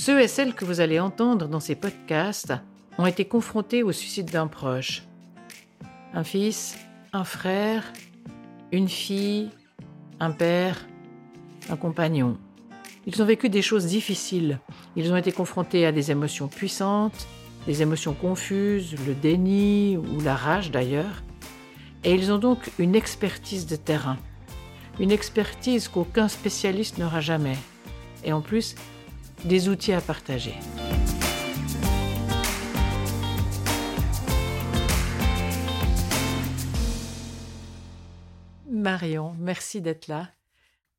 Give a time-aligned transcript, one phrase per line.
[0.00, 2.54] Ceux et celles que vous allez entendre dans ces podcasts
[2.96, 5.02] ont été confrontés au suicide d'un proche.
[6.14, 6.78] Un fils,
[7.12, 7.84] un frère,
[8.72, 9.50] une fille,
[10.18, 10.86] un père,
[11.68, 12.38] un compagnon.
[13.06, 14.58] Ils ont vécu des choses difficiles.
[14.96, 17.26] Ils ont été confrontés à des émotions puissantes,
[17.66, 21.22] des émotions confuses, le déni ou la rage d'ailleurs.
[22.04, 24.16] Et ils ont donc une expertise de terrain.
[24.98, 27.58] Une expertise qu'aucun spécialiste n'aura jamais.
[28.24, 28.76] Et en plus,
[29.44, 30.54] des outils à partager.
[38.70, 40.28] Marion, merci d'être là.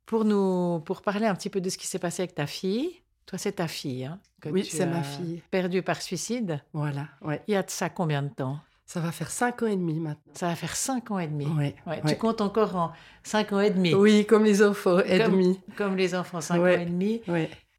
[0.05, 2.91] Pour nous, pour parler un petit peu de ce qui s'est passé avec ta fille.
[3.25, 5.41] Toi, c'est ta fille, hein, que Oui, tu c'est ma fille.
[5.51, 6.59] Perdue par suicide.
[6.73, 7.41] Voilà, ouais.
[7.47, 8.59] Il y a de ça combien de temps?
[8.85, 10.33] Ça va faire cinq ans et demi maintenant.
[10.33, 11.45] Ça va faire cinq ans et demi.
[11.45, 12.11] Ouais, Ouais, ouais.
[12.11, 12.91] Tu comptes encore en
[13.23, 13.93] cinq ans et demi.
[13.93, 15.59] Oui, comme les enfants et Comme- demi.
[15.77, 16.75] Comme les enfants, cinq Ouais.
[16.77, 17.21] ans et demi.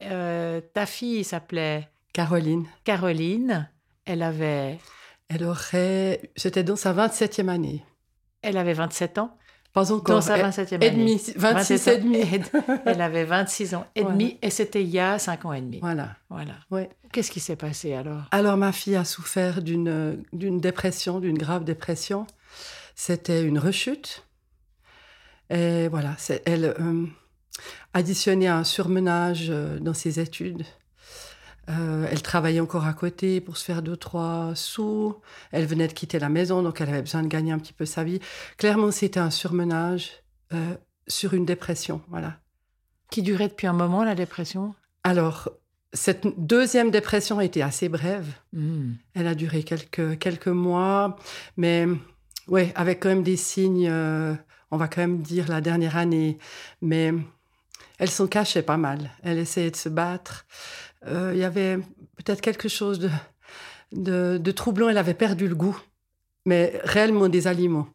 [0.04, 3.68] Euh, ta fille s'appelait Caroline, Caroline.
[4.04, 4.78] Elle avait,
[5.28, 6.32] elle aurait...
[6.36, 7.84] C'était dans sa 27e année.
[8.42, 9.36] elle avait 27 ans.
[9.72, 10.16] Pas encore.
[10.16, 10.90] Dans sa et- 27e et année.
[10.90, 12.18] demi, 26 27 et demi.
[12.84, 14.14] Elle avait 26 ans et Voilà.
[14.18, 15.78] demi et c'était il y a 5 ans et demi.
[15.80, 16.52] Voilà, Voilà.
[16.70, 16.90] ouais.
[17.10, 18.24] Qu'est-ce qui s'est passé alors?
[18.32, 22.26] Alors ma fille a souffert d'une d'une dépression, d'une grave dépression.
[22.94, 24.26] C'était une rechute.
[25.48, 27.06] Et voilà, elle euh,
[27.94, 30.64] additionnait un surmenage euh, dans ses études.
[31.68, 35.16] Euh, elle travaillait encore à côté pour se faire deux, trois sous.
[35.52, 37.86] Elle venait de quitter la maison, donc elle avait besoin de gagner un petit peu
[37.86, 38.20] sa vie.
[38.56, 40.10] Clairement, c'était un surmenage
[40.52, 40.74] euh,
[41.06, 42.38] sur une dépression, voilà.
[43.10, 44.74] Qui durait depuis un moment la dépression?
[45.04, 45.50] Alors,
[45.92, 48.26] cette deuxième dépression était assez brève.
[48.52, 48.92] Hmm.
[49.14, 51.16] Elle a duré quelques, quelques mois,
[51.56, 51.86] mais
[52.48, 54.34] ouais, avec quand même des signes, euh,
[54.70, 56.38] on va quand même dire la dernière année,
[56.80, 57.12] mais
[58.02, 58.98] elle s'en cachait pas mal.
[59.22, 60.44] Elle essayait de se battre.
[61.06, 61.76] Euh, Il y avait
[62.16, 63.10] peut-être quelque chose de,
[63.92, 64.88] de, de troublant.
[64.88, 65.78] Elle avait perdu le goût,
[66.44, 67.88] mais réellement des aliments.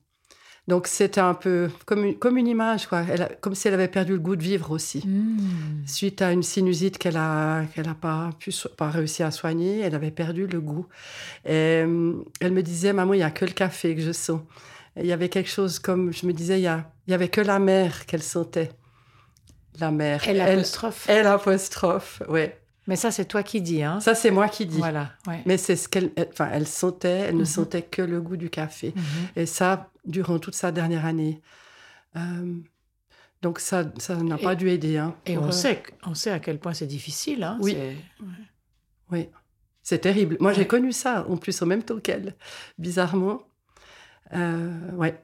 [0.70, 3.04] Donc c'était un peu comme une, comme une image, quoi.
[3.10, 5.86] Elle a- comme si elle avait perdu le goût de vivre aussi Hmm.
[5.86, 9.80] suite à une sinusite qu'elle a qu'elle a pas pu so- pas réussi à soigner,
[9.80, 10.86] elle avait perdu le goût.
[11.46, 14.42] Et, euh, elle me disait maman, il y a que le café que je sens.
[14.98, 17.14] Et il y avait quelque chose comme je me disais il y a il y
[17.14, 18.72] avait que la mer qu'elle sentait.
[19.80, 20.20] La.
[20.28, 21.06] Elle elle, apostrophe.
[21.10, 22.60] elle apostrophe, ouais.
[22.88, 24.78] Mais ça, c'est toi qui dis, hein Ça c'est moi qui dis.
[24.78, 25.12] Voilà.
[25.28, 25.42] ouais.
[25.46, 27.46] Mais c'est ce qu'elle elle- enfin elle sentait, elle ne Mhm.
[27.46, 28.94] sentait que le goût du café.
[28.96, 29.04] Mhm.
[29.36, 31.42] Et ça durant toute sa dernière année.
[32.16, 32.56] Euh,
[33.42, 36.40] donc ça ça n'a pas dû aider hein, Et on euh, sait, on sait à
[36.40, 37.44] quel point c'est difficile.
[37.44, 37.78] Hein Oui.
[39.12, 39.30] Oui,
[39.84, 40.38] c'est terrible.
[40.40, 42.36] Moi, j'ai connu ça, en plus, au même temps qu'elle,
[42.78, 43.42] bizarrement.
[44.34, 45.22] Euh, ouais.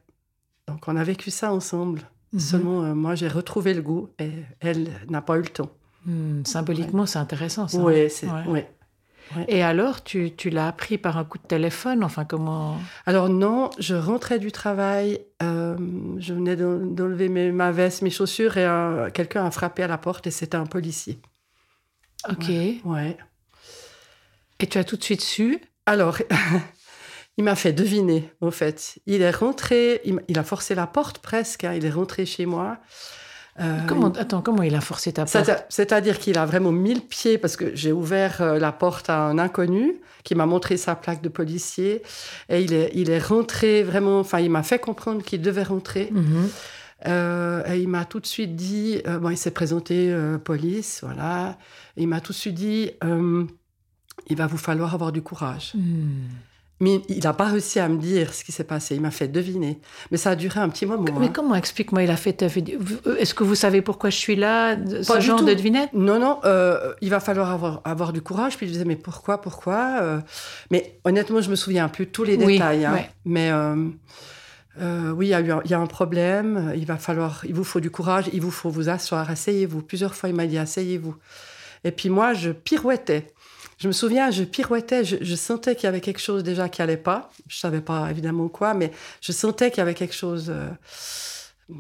[0.68, 2.02] Donc, on a vécu ça ensemble.
[2.34, 2.40] Mhm.
[2.40, 5.70] Seulement, euh, moi, j'ai retrouvé le goût et elle n'a pas eu le temps.
[6.06, 7.78] Hmm, Symboliquement, c'est intéressant ça.
[7.78, 8.28] Oui, c'est.
[8.28, 8.46] Ouais.
[8.48, 8.70] ouais.
[9.48, 12.04] Et alors, tu, tu l'as appris par un coup de téléphone?
[12.04, 12.78] Enfin, comment?
[13.06, 15.78] Alors, non, je rentrais du travail, euh,
[16.18, 19.98] je venais d'en- d'enlever mes- ma veste, mes chaussures et quelqu'un a frappé à la
[19.98, 21.20] porte et c'était un policier.
[22.30, 22.50] Ok.
[22.86, 23.18] Ouais.
[24.60, 25.60] Et tu as tout de suite su?
[25.86, 26.18] Alors,
[27.38, 29.00] il m'a fait deviner, en fait.
[29.06, 32.78] Il est rentré, il, a forcé la porte presque, hein, il est rentré chez moi.
[33.60, 35.46] Euh, comment, Attends, comment il a forcé ta porte?
[35.46, 39.10] C'est- C'est-à-dire qu'il a vraiment mis le pied parce que j'ai ouvert euh, la porte
[39.12, 42.02] à un inconnu qui m'a montré sa plaque de policier
[42.50, 46.10] et il est, il est rentré vraiment, enfin il m'a fait comprendre qu'il devait rentrer
[46.12, 46.50] Mhm.
[47.06, 50.16] Euh, et il m'a tout de suite dit, bon il s'est présenté
[50.46, 51.58] police, voilà,
[51.98, 52.92] Et il m'a tout de suite dit,
[54.30, 55.74] il va vous falloir avoir du courage.
[55.76, 56.30] Hmm.
[56.84, 59.30] Mais il n'a pas réussi à me dire ce qui s'est passé, il m'a fait
[59.30, 59.80] deviner.
[60.12, 61.06] Mais ça a duré un petit moment.
[61.18, 61.32] Mais hein.
[61.34, 62.42] comment explique-moi Il a fait.
[62.42, 65.46] Est-ce que vous savez pourquoi je suis là Ce Pas du genre tout.
[65.46, 65.92] de devinette?
[65.94, 68.58] Non, non, euh, il va falloir avoir, avoir du courage.
[68.58, 70.20] Puis je disais, mais pourquoi, pourquoi euh,
[70.72, 72.84] Mais honnêtement, je me souviens plus de tous les Oui, détails.
[72.84, 72.92] hein.
[72.94, 73.10] ouais.
[73.24, 73.88] Mais euh,
[74.82, 76.74] euh, oui, il y, a eu un, il y a un problème.
[76.76, 78.26] Il va falloir, il vous faut du courage.
[78.34, 79.30] Il vous faut vous asseoir.
[79.30, 79.84] Asseyez-vous.
[79.84, 81.16] Plusieurs fois, il m'a dit, asseyez-vous.
[81.86, 83.28] Et puis moi, je pirouettais.
[83.80, 85.04] Je me souviens, je pirouettais.
[85.04, 87.30] Je, je sentais qu'il y avait quelque chose déjà qui allait pas.
[87.48, 88.92] Je savais pas évidemment quoi, mais
[89.22, 90.50] je sentais qu'il y avait quelque chose.
[90.50, 90.70] euh,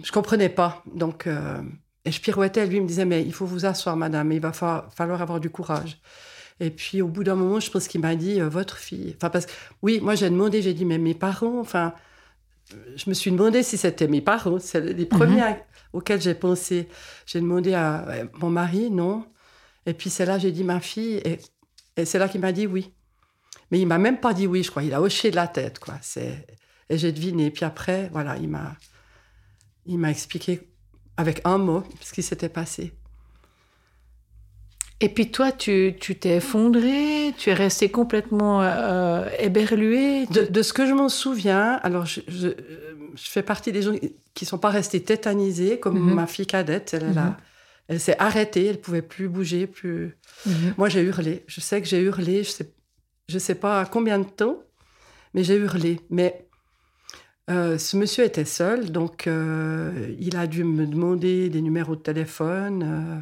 [0.03, 0.83] je comprenais pas.
[0.93, 1.61] Donc, euh,
[2.05, 2.65] et je pirouettais.
[2.65, 4.31] Lui il me disait, mais il faut vous asseoir, madame.
[4.31, 5.99] Il va fa- falloir avoir du courage.
[6.59, 9.13] Et puis, au bout d'un moment, je pense qu'il m'a dit, euh, votre fille.
[9.17, 9.51] Enfin, parce que,
[9.81, 11.93] oui, moi, j'ai demandé, j'ai dit, mais mes parents, enfin,
[12.73, 14.59] euh, je me suis demandé si c'était mes parents.
[14.59, 15.57] C'est les premiers à-
[15.93, 16.87] auxquels j'ai pensé.
[17.25, 18.05] J'ai demandé à
[18.35, 19.25] mon mari, non.
[19.85, 21.15] Et puis, c'est là, j'ai dit, ma fille.
[21.25, 21.39] Et,
[21.97, 22.91] et c'est là qu'il m'a dit oui.
[23.71, 24.83] Mais il m'a même pas dit oui, je crois.
[24.83, 25.95] Il a hoché de la tête, quoi.
[26.01, 26.45] C'est...
[26.89, 27.49] Et j'ai deviné.
[27.51, 28.75] Puis après, voilà, il m'a,
[29.85, 30.69] il m'a expliqué
[31.17, 32.93] avec un mot ce qui s'était passé.
[34.99, 40.25] Et puis toi, tu tu t'es effondré, tu es resté complètement euh, éberlué.
[40.27, 42.49] De, de ce que je m'en souviens, alors je, je,
[43.15, 43.93] je fais partie des gens
[44.33, 46.13] qui sont pas restés tétanisés, comme Mhm.
[46.13, 46.93] ma fille cadette.
[46.93, 47.35] Elle, elle a- Mhm.
[47.87, 50.17] Elle s'est arrêtée, elle pouvait plus bouger, plus.
[50.45, 50.73] Mhm.
[50.77, 51.43] Moi, j'ai hurlé.
[51.47, 52.43] Je sais que j'ai hurlé.
[52.43, 52.73] Je sais,
[53.27, 54.57] je sais pas combien de temps,
[55.33, 55.99] mais j'ai hurlé.
[56.09, 56.45] Mais
[57.49, 62.01] euh, ce monsieur était seul, donc euh, il a dû me demander des numéros de
[62.01, 62.83] téléphone.
[62.85, 63.19] euh,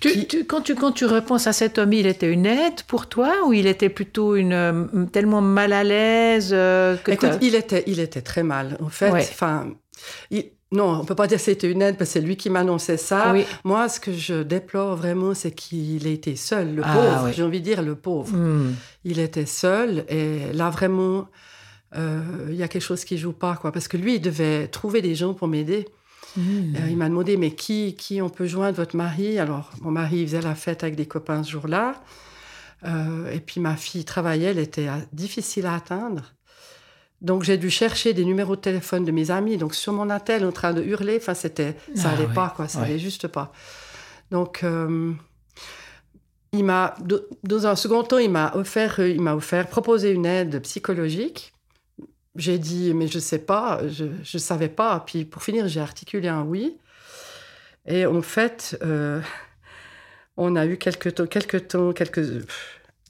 [0.00, 2.82] Tu- qui- tu- quand, tu, quand tu repenses à cet homme, il était une aide
[2.86, 7.82] pour toi ou il était plutôt une, tellement mal à l'aise que Écoute, il était,
[7.86, 8.76] il était très mal.
[8.80, 9.24] En fait, Ouais.
[10.30, 12.50] Il- non, on peut pas dire que c'était une aide parce que c'est lui qui
[12.50, 13.32] m'annonçait ça.
[13.32, 13.44] Oui.
[13.62, 17.22] Moi, ce que je déplore vraiment, c'est qu'il ait été seul, le Ah, pauvre.
[17.26, 17.32] oui.
[17.36, 18.36] J'ai envie de dire le pauvre.
[18.36, 18.74] Hmm.
[19.04, 21.28] Il était seul et là vraiment,
[21.96, 22.20] euh,
[22.50, 23.70] il y a quelque chose qui joue pas quoi.
[23.70, 25.86] Parce que lui, il devait trouver des gens pour m'aider.
[26.36, 26.74] Hmm.
[26.76, 29.38] Euh, il m'a demandé mais qui, qui on peut joindre votre mari?
[29.38, 31.94] Alors mon mari il faisait la fête avec des copains ce jour-là.
[32.84, 36.34] Euh, et puis ma fille travaillait, elle était difficile à atteindre.
[37.26, 39.56] Donc j'ai dû chercher des numéros de téléphone de mes amis.
[39.58, 42.34] Donc sur mon attel en train de hurler, enfin c'était, ça Ah, allait ouais.
[42.34, 42.84] pas quoi, ça Ouais.
[42.86, 43.52] allait juste pas.
[44.30, 45.12] Donc euh,
[46.52, 46.94] il m'a,
[47.42, 51.52] dans un second temps, il m'a offert, euh, il m'a offert, proposé une aide psychologique.
[52.36, 55.02] J'ai dit, mais je sais pas, je, je savais pas.
[55.06, 56.76] Puis pour finir, j'ai articulé un oui.
[57.86, 59.20] Et en fait, euh,
[60.36, 62.46] on a eu quelques temps, quelques temps, quelques,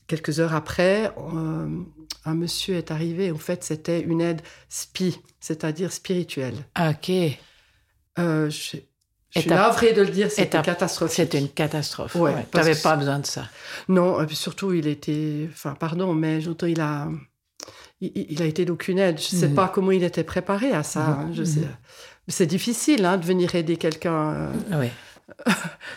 [0.07, 1.69] quelques heures après, euh,
[2.25, 3.31] un monsieur est arrivé.
[3.31, 6.55] En fait, c'était une aide spi, c'est-à-dire spirituelle.
[6.79, 7.11] Ok.
[8.19, 8.85] Euh, je, suis
[9.49, 11.17] navrée de le dire, c'était t'as- catastrophique.
[11.17, 12.15] C'était une catastrophe.
[12.15, 13.49] Ouais, Ouais, T'avais que pas besoin de ça.
[13.89, 15.49] Non, et puis surtout, il était.
[15.53, 17.09] Enfin, pardon, mais j'entends, il a.
[18.01, 19.19] Il, il a été d'aucune aide.
[19.21, 19.55] Je ne sais Mhm.
[19.55, 21.05] pas comment il était préparé à ça.
[21.07, 21.69] hein, je Mhm.
[22.29, 24.33] C'est difficile hein, de venir aider quelqu'un.
[24.33, 24.89] euh, Oui.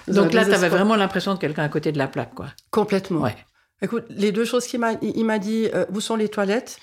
[0.14, 2.48] Donc là, tu avais vraiment l'impression de quelqu'un à côté de la plaque, quoi.
[2.72, 3.22] Complètement.
[3.22, 3.36] Ouais.
[3.82, 6.78] Écoute, les deux choses qu'il m'a, il il m'a dit, euh, où sont les toilettes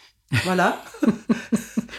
[0.44, 0.80] Voilà.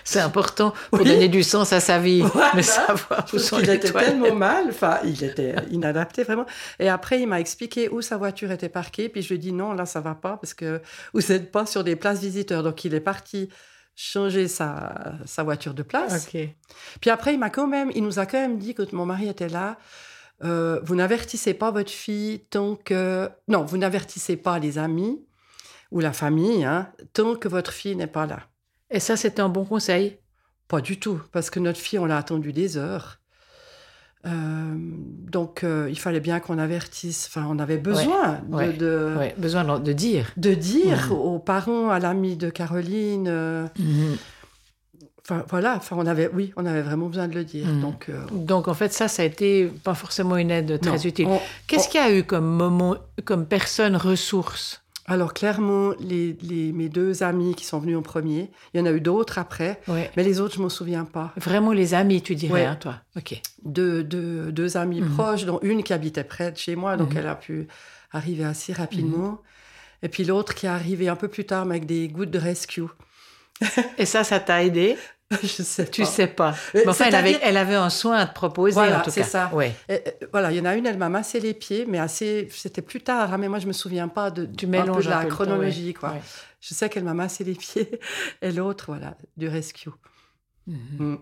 [0.04, 1.08] C'est important pour Oui.
[1.10, 2.54] donner du sens à sa vie, Voilà.
[2.56, 4.12] de savoir où sont les était toilettes.
[4.12, 6.46] tellement mal, enfin, il était inadapté vraiment.
[6.80, 9.10] Et après, il m'a expliqué où sa voiture était parquée.
[9.10, 10.82] Puis je lui ai dit non, là, ça va pas parce que
[11.14, 12.64] vous n'êtes pas sur des places visiteurs.
[12.64, 13.50] Donc, il est parti
[13.96, 14.94] changer sa,
[15.26, 16.28] sa voiture de place.
[16.34, 16.40] Ok.
[17.02, 19.28] Puis après, il m'a quand même, il nous a quand même dit quand mon mari
[19.28, 19.78] était là,
[20.44, 25.20] euh, vous n'avertissez pas votre fille tant que, non, vous n'avertissez pas les amis
[25.92, 28.42] ou la famille hein, tant que votre fille n'est pas là.
[28.92, 30.18] Et ça, c'était un bon conseil?
[30.68, 33.20] Pas du tout, parce que notre fille, on l'a attendue des heures.
[34.26, 37.28] Euh, donc, euh, il fallait bien qu'on avertisse.
[37.30, 40.32] Enfin, on avait besoin de, ouais, de, Ouais, besoin de- dire.
[40.36, 41.12] de dire Mhm.
[41.14, 43.28] aux parents, à l'ami de Caroline.
[43.30, 43.68] euh,
[45.30, 45.76] Enfin, voilà.
[45.76, 47.68] Enfin, on avait, oui, on avait vraiment besoin de le dire.
[47.68, 47.82] Mhm.
[47.82, 50.98] Donc, euh, Donc en fait, ça, ça a été pas forcément une aide très non,
[50.98, 51.28] utile.
[51.28, 52.96] on- Qu'est-ce qu'il y a eu comme moment,
[53.26, 54.84] comme personne ressource?
[55.10, 58.86] Alors clairement, les, les- mes deux amis qui sont venus en premier, il y en
[58.86, 60.10] a eu d'autres après, Ouais.
[60.18, 61.34] mais les autres, je m'en souviens pas.
[61.38, 62.66] Vraiment les amis, tu dirais, Ouais.
[62.66, 62.96] hein, toi.
[63.18, 63.42] Ok.
[63.66, 65.14] Deux, deux, deux amis Mhm.
[65.14, 67.18] proches, dont une qui habitait près de chez moi, donc Mhm.
[67.20, 67.68] elle a pu
[68.12, 69.42] arriver assez rapidement.
[70.04, 72.40] Et puis l'autre qui est arrivé un peu plus tard, mais avec des gouttes de
[72.40, 72.84] rescue.
[73.98, 74.98] Et ça, ça t'a aidé?
[75.44, 76.08] je sais Tu pas.
[76.08, 76.52] sais pas.
[76.76, 79.10] Euh, Mais enfin, elle avait, elle avait un soin à te proposer, Voilà, en tout
[79.10, 79.28] c'est cas.
[79.28, 79.52] ça.
[79.54, 79.74] Ouais.
[79.90, 82.48] Et, euh, voilà, il y en a une, elle m'a massé les pieds, mais assez,
[82.52, 85.10] c'était plus tard, hein, mais moi je me souviens pas de, Tu un peu de
[85.10, 85.94] la peu le temps, chronologie, ouais.
[85.94, 86.12] quoi.
[86.12, 86.22] Ouais.
[86.62, 88.00] Je sais qu'elle m'a massé les pieds,
[88.42, 89.90] et l'autre, voilà, du rescue.
[90.66, 90.78] Mhm.
[91.00, 91.18] Mm.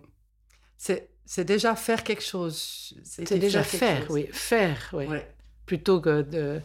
[0.77, 2.93] C'est, déjà faire quelque chose.
[3.03, 4.11] C'est déjà faire, chose.
[4.11, 4.27] oui.
[4.31, 5.07] Faire, oui.
[5.65, 6.61] Plutôt que de,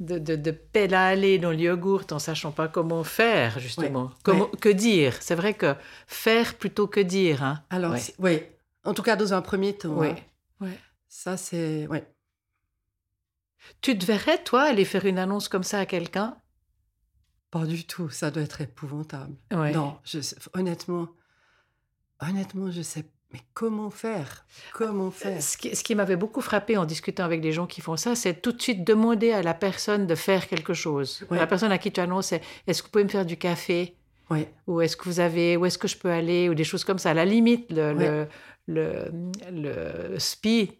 [0.00, 4.04] de, de, de pédaler dans le yogourt en sachant pas comment faire, justement.
[4.06, 4.10] Ouais.
[4.22, 4.58] Comment, Ouais.
[4.60, 5.14] Que dire?
[5.20, 5.74] C'est vrai que
[6.06, 7.42] faire plutôt que dire.
[7.42, 7.62] Hein.
[7.70, 8.02] Alors, Ouais.
[8.18, 8.42] oui.
[8.84, 9.98] En tout cas, dans un premier temps.
[9.98, 10.08] Oui.
[10.60, 10.68] hein.
[11.08, 11.86] Ça, c'est.
[11.88, 12.06] Ouais.
[13.80, 16.36] Tu te verrais, toi, aller faire une annonce comme ça à quelqu'un?
[17.50, 18.08] Pas du tout.
[18.10, 19.34] Ça doit être épouvantable.
[19.50, 21.08] Non, je sais- honnêtement,
[22.20, 23.10] honnêtement, je sais.
[23.32, 24.46] Mais comment faire?
[24.72, 25.42] Comment faire?
[25.42, 28.14] Ce qui, ce qui m'avait beaucoup frappé en discutant avec des gens qui font ça,
[28.14, 31.24] c'est tout de suite demander à la personne de faire quelque chose.
[31.30, 31.36] Ouais.
[31.38, 33.94] La personne à qui tu annonces, c'est, est-ce que vous pouvez me faire du café?
[34.30, 34.46] Oui.
[34.66, 36.48] Ou est-ce que vous avez, où est-ce que je peux aller?
[36.48, 37.10] Ou des choses comme ça.
[37.10, 38.26] À la limite, le, Ouais.
[38.66, 39.10] le,
[39.52, 40.72] le, le SPI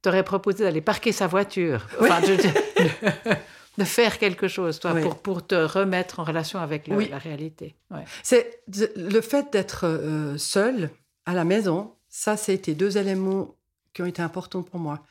[0.00, 1.86] t'aurait proposé d'aller parquer sa voiture.
[2.00, 3.32] Enfin, je-
[3.78, 5.02] de faire quelque chose, toi, Oui.
[5.02, 7.08] pour, pour te remettre en relation avec le- Oui.
[7.10, 7.74] la réalité.
[7.90, 8.04] Ouais.
[8.22, 8.62] C'est
[8.96, 10.90] le fait d'être euh, seul
[11.26, 11.94] à la maison.
[12.08, 13.56] Ça, c'était deux éléments
[13.92, 15.04] qui ont été importants pour moi.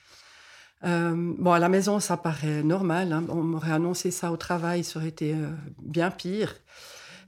[0.83, 3.13] Euh, bon, à la maison, ça paraît normal.
[3.13, 3.25] hein.
[3.29, 5.47] On m'aurait annoncé ça au travail, ça aurait été euh,
[5.81, 6.55] bien pire.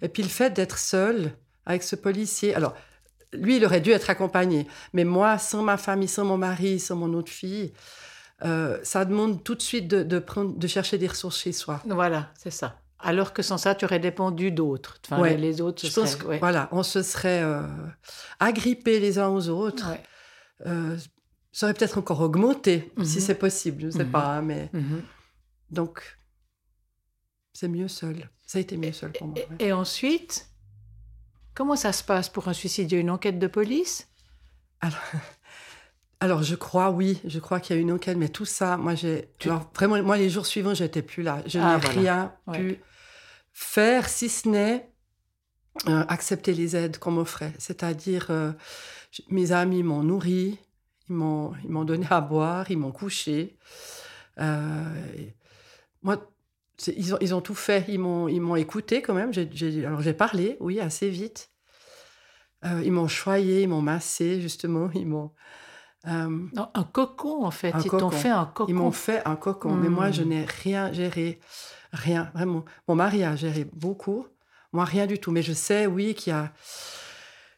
[0.02, 1.32] Et puis le fait d'être seul
[1.66, 2.54] avec ce policier.
[2.54, 2.76] Alors,
[3.34, 4.68] lui, il aurait dû être accompagné.
[4.94, 7.74] Mais moi, sans ma famille, sans mon mari, sans mon autre fille,
[8.44, 11.82] euh, ça demande tout de suite de, chercher des ressources chez soi.
[11.86, 12.80] Voilà, c'est ça.
[13.06, 14.98] Alors que sans ça, tu aurais dépendu d'autres.
[15.06, 15.38] Enfin, Ouais.
[15.38, 16.40] les autres, Je pense que, ouais.
[16.40, 17.62] voilà, on se serait euh,
[18.40, 19.90] agrippés les uns aux autres.
[19.92, 20.04] Ouais.
[20.66, 20.98] Euh,
[21.52, 23.24] ça aurait peut-être encore augmenté, si Mhm.
[23.24, 24.12] c'est possible, je ne sais Mhm.
[24.12, 24.38] pas.
[24.38, 25.02] hein, mais Mhm.
[25.70, 26.18] donc,
[27.54, 28.30] c'est mieux seul.
[28.46, 29.38] Ça a été mieux seul pour moi.
[29.60, 30.48] Et ensuite,
[31.54, 32.92] comment ça se passe pour un suicide?
[32.92, 34.08] Il y a une enquête de police?
[34.82, 35.00] Alors,
[36.20, 38.96] alors, je crois, oui, je crois qu'il y a une enquête, mais tout ça, moi,
[38.96, 39.30] j'ai.
[39.40, 41.42] Tu- vraiment, moi, les jours suivants, j'étais plus là.
[41.46, 42.00] Je Ah, n'ai voilà.
[42.00, 42.58] rien Ouais.
[42.60, 42.80] pu
[43.56, 44.92] faire, si ce n'est
[45.88, 47.54] euh, accepter les aides qu'on m'offrait.
[47.58, 48.52] C'est-à-dire, euh,
[49.30, 50.60] mes amis m'ont nourri,
[51.10, 53.58] ils m'ont, ils m'ont donné à boire, ils m'ont couché.
[54.40, 54.84] Euh,
[56.04, 56.30] moi,
[56.88, 57.86] ils ont, ils ont tout fait.
[57.88, 59.34] Ils m'ont, ils m'ont écouté quand même.
[59.34, 61.50] J'ai, j'ai- alors, j'ai parlé, oui, assez vite.
[62.84, 64.90] Ils m'ont choyé, ils m'ont massé, justement.
[64.96, 65.32] Ils m'ont.
[66.08, 67.74] Non, un cocon, en fait.
[67.84, 68.72] Ils t'ont fait un cocon.
[68.72, 70.30] ils m'ont fait un cocon, mais moi, je Hmm.
[70.30, 71.40] n'ai rien géré.
[71.96, 72.66] Rien, vraiment.
[72.88, 74.28] Mon mari a géré beaucoup.
[74.74, 75.32] Moi, rien du tout.
[75.32, 76.52] Mais je sais, oui, qu'il y a,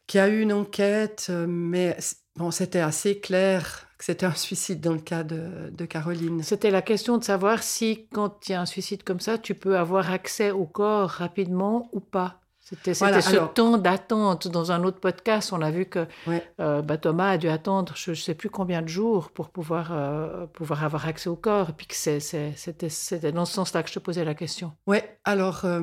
[0.06, 1.96] qu'il y a eu une enquête, euh, mais
[2.36, 6.42] bon, c'était assez clair que c'était un suicide dans le cas de, de Caroline.
[6.44, 9.56] C'était la question de savoir si, quand il y a un suicide comme ça, tu
[9.56, 12.40] peux avoir accès au corps rapidement ou pas.
[12.68, 14.46] C'était Voilà, ce alors- temps d'attente.
[14.48, 16.46] Dans un autre podcast, on a vu que Ouais.
[16.60, 19.88] euh, bah, Thomas a dû attendre je ne sais plus combien de jours pour pouvoir,
[19.92, 21.70] euh, pouvoir avoir accès au corps.
[21.70, 24.72] Et puis que c'était dans ce sens-là que je te posais la question.
[24.86, 25.80] Ouais, alors, euh,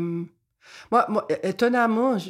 [0.91, 1.07] moi,
[1.43, 2.29] étonnamment, je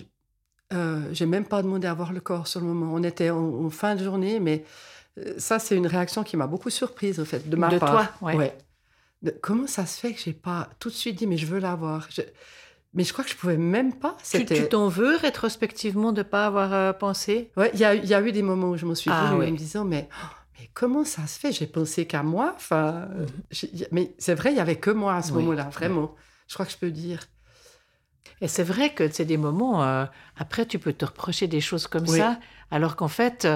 [1.11, 2.91] j'ai même pas demandé à voir le corps sur le moment.
[2.93, 4.63] On était en, en fin de journée, mais
[5.37, 7.91] ça, c'est une réaction qui m'a beaucoup surprise, en fait, de ma De part.
[7.91, 8.35] toi, ouais.
[8.35, 8.57] Ouais.
[9.21, 11.59] De- comment ça se fait que j'ai pas tout de suite dit, mais je veux
[11.59, 12.21] la voir Je-
[12.95, 14.15] Mais je crois que je pouvais même pas.
[14.33, 17.51] Tu t'en veux rétrospectivement de ne pas avoir euh, pensé?
[17.57, 19.35] Ouais, il y a, il y a eu des moments où je me suis Ah,
[19.35, 19.47] oui.
[19.47, 20.27] en me disant, mais, oh,
[20.59, 21.51] mais comment ça se fait?
[21.51, 22.53] J'ai pensé qu'à moi.
[22.55, 25.37] Enfin, euh, j'ai- mais c'est vrai, il y avait que moi à ce Mhm.
[25.37, 25.43] Oui.
[25.43, 26.15] moment-là, vraiment.
[26.47, 27.19] Je crois que je peux dire.
[28.41, 30.05] Et c'est vrai que c'est des moments, euh,
[30.37, 32.39] après, tu peux te reprocher des choses comme ça,
[32.71, 33.47] alors qu'en fait,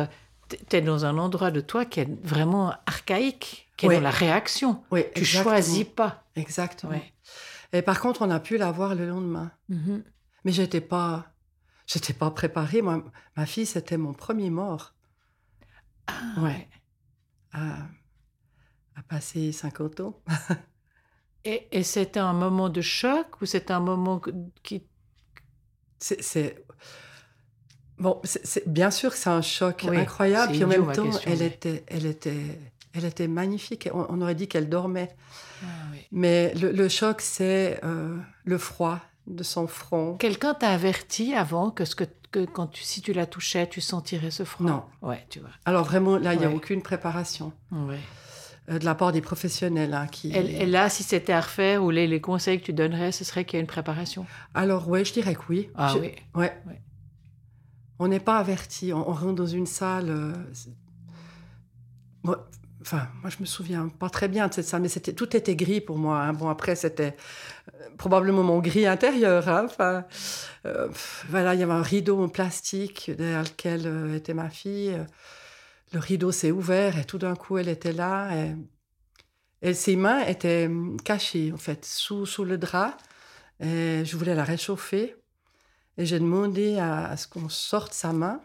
[0.70, 4.10] tu es dans un endroit de toi qui est vraiment archaïque, qui est dans la
[4.12, 4.84] réaction.
[4.92, 5.44] Oui, Tu exactement.
[5.56, 6.24] choisis pas.
[6.36, 6.94] Exactement.
[7.74, 9.52] Et par contre, on a pu la voir le lendemain.
[9.70, 10.04] Mhm.
[10.46, 11.34] Mais j'étais pas,
[11.86, 12.82] j'étais pas préparée.
[12.82, 13.04] Moi,
[13.36, 14.96] ma fille, c'était mon premier mort
[16.08, 16.68] Ah, Ouais.
[17.52, 17.84] à,
[18.96, 20.22] à passer 50 ans.
[21.46, 24.22] Et, et c'était un moment de choc ou c'était un moment
[24.62, 24.84] qui...
[25.98, 26.66] C'est,
[27.98, 30.52] bon, c'est, bien sûr que c'est un choc Oui, incroyable.
[30.52, 32.60] Puis en même temps, question, elle était, elle était,
[32.94, 33.88] elle était magnifique.
[33.94, 35.16] On, on aurait dit qu'elle dormait.
[35.64, 36.00] Ah, oui.
[36.12, 40.16] Mais le, le choc, c'est euh, le froid de son front.
[40.18, 43.82] Quelqu'un t'a averti avant que, ce que, que quand tu, si tu la touchais, tu
[43.82, 44.66] sentirais ce froid?
[44.68, 44.84] Non.
[45.02, 45.50] Ouais, tu vois.
[45.66, 46.56] Alors vraiment, là, il n'y a Ouais.
[46.56, 48.00] aucune préparation Ouais.
[48.70, 50.32] euh, de la part des professionnels hein, qui.
[50.32, 53.24] Et, et là, si c'était à refaire, ou les, les conseils que tu donnerais, ce
[53.24, 54.26] serait qu'il y a une préparation?
[54.56, 55.70] Alors ouais, je dirais que oui.
[55.76, 56.12] Ah Je- oui.
[56.36, 56.60] Ouais.
[56.66, 56.82] Ouais.
[58.00, 58.94] On n'est pas averti.
[58.94, 60.10] On, on rentre dans une salle.
[60.10, 60.34] euh,
[62.82, 65.82] enfin, moi, je me souviens pas très bien de salle, mais c'était tout était gris
[65.82, 66.20] pour moi.
[66.22, 66.34] hein.
[66.34, 67.16] Bon, après, c'était
[67.82, 69.48] euh, probablement mon gris intérieur.
[69.50, 69.66] hein.
[69.66, 70.06] Enfin,
[70.66, 70.88] euh,
[71.30, 74.98] voilà, il y avait un rideau en plastique derrière lequel euh, était ma fille.
[75.94, 78.32] Le rideau s'est ouvert et tout d'un coup, elle était là.
[79.62, 82.98] Et, ses mains étaient hum, cachées, en fait, sous, sous le drap.
[83.60, 85.16] Et je voulais la réchauffer.
[85.98, 88.42] Et j'ai demandé à ce qu'on sorte sa main.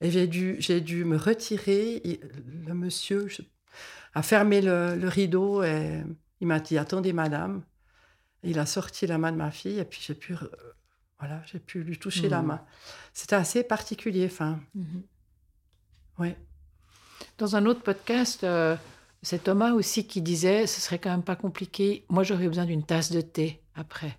[0.00, 2.00] Et j'ai dû, j'ai dû me retirer.
[2.04, 2.20] Il-
[2.66, 3.42] le monsieur je-
[4.14, 6.02] a fermé le, le rideau et
[6.40, 7.62] il m'a dit Attendez, madame.
[8.42, 10.36] Il a sorti la main de ma fille et puis j'ai pu, euh,
[11.18, 12.46] voilà, j'ai pu lui toucher la Mhm.
[12.48, 12.64] main.
[13.12, 14.26] C'était assez particulier.
[14.26, 15.02] Enfin, Mhm.
[16.18, 16.36] ouais.
[17.38, 18.76] Dans un autre podcast, euh,
[19.22, 22.04] c'est Thomas aussi qui disait ce serait quand même pas compliqué.
[22.08, 24.16] Moi, j'aurais besoin d'une tasse de thé après.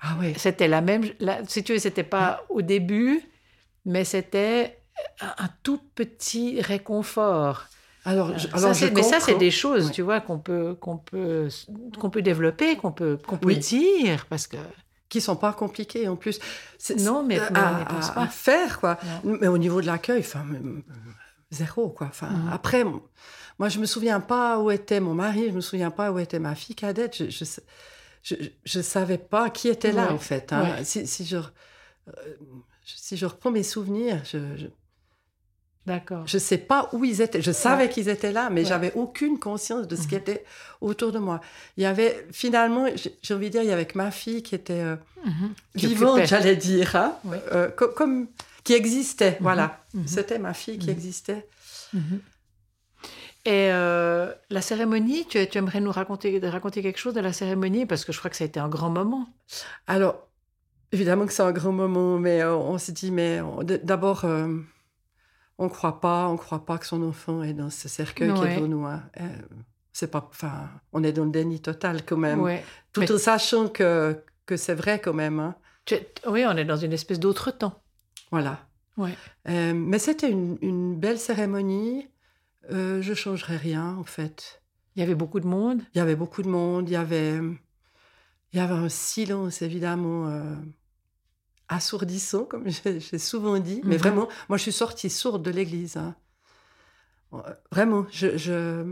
[0.00, 0.34] Ah ouais.
[0.38, 1.04] C'était la même.
[1.20, 3.20] la- si tu veux, c'était pas au début,
[3.84, 4.78] mais c'était
[5.20, 7.64] un, tout petit réconfort.
[8.04, 10.76] Alors, je, Ça, alors c'est- je mais ça, c'est des choses, tu vois, qu'on peut,
[10.80, 11.48] qu'on peut,
[11.98, 13.58] qu'on peut développer, qu'on peut, qu'on peut Oui.
[13.58, 14.56] dire, parce que
[15.08, 16.38] qui sont pas compliqués en plus.
[16.98, 18.22] Non, mais- mais à, pense pas.
[18.22, 18.98] à faire quoi.
[19.24, 19.38] Non.
[19.40, 20.44] Mais au niveau de l'accueil, enfin
[21.50, 22.08] zéro quoi.
[22.08, 22.50] Enfin Mhm.
[22.52, 22.84] après,
[23.58, 26.40] moi je me souviens pas où était mon mari, je me souviens pas où était
[26.40, 27.16] ma fille cadette.
[27.16, 27.44] Je je,
[28.22, 28.34] je,
[28.64, 30.12] je savais pas qui était là Ouais.
[30.12, 30.52] en fait.
[30.52, 30.62] hein.
[30.78, 30.84] Ouais.
[30.84, 32.12] Si, si je euh,
[32.84, 34.66] si je reprends mes souvenirs, je, je
[35.86, 36.26] d'accord.
[36.26, 37.40] je sais pas où ils étaient.
[37.42, 37.88] Je savais Ouais.
[37.90, 38.66] qu'ils étaient là, mais Ouais.
[38.68, 40.20] j'avais aucune conscience de ce qui Mhm.
[40.20, 40.44] était
[40.80, 41.40] autour de moi.
[41.76, 42.86] Il y avait finalement,
[43.22, 45.54] j'ai envie de dire, il y avait que ma fille qui était euh, Mhm.
[45.74, 47.36] Vivante, j'allais dire, hein, Oui.
[47.52, 48.28] euh, co- comme
[48.64, 49.80] qui existait, voilà.
[49.94, 50.06] Mhm.
[50.06, 51.46] C'était ma fille qui existait.
[53.44, 57.86] Et euh, La cérémonie, tu, tu aimerais nous raconter, raconter quelque chose de la cérémonie?
[57.86, 59.28] Parce que je crois que ça a été un grand moment.
[59.86, 60.26] Alors,
[60.92, 64.24] évidemment que c'est un grand moment, mais euh, on s'est dit, mais on- d'abord,
[65.58, 68.60] on croit pas, on croit pas que son enfant est dans ce cercueil qui est
[68.60, 68.84] nous.
[68.86, 69.02] hein.
[69.20, 69.26] Euh,
[69.92, 72.62] c'est pas, enfin, on est dans le déni total quand même, Ouais.
[72.92, 75.40] tout Mais- en sachant que, que c'est vrai quand même.
[75.40, 75.54] hein.
[76.26, 77.80] Oui, on est dans une espèce d'autre temps.
[78.30, 78.66] Voilà.
[78.96, 79.14] Ouais.
[79.48, 82.08] Euh, mais c'était une, une belle cérémonie.
[82.72, 84.60] Euh, je changerais rien, en fait.
[84.96, 85.82] Il y avait beaucoup de monde.
[85.94, 90.26] Il y avait beaucoup de monde, il y avait, il y avait un silence évidemment
[90.28, 90.54] euh,
[91.68, 92.64] assourdissant, comme
[93.00, 93.80] j'ai souvent dit.
[93.84, 94.00] Mais Mhm.
[94.00, 95.96] vraiment, moi je suis sortie sourde de l'église.
[95.96, 96.14] hein.
[97.32, 97.38] Euh,
[97.72, 98.84] Vraiment, je,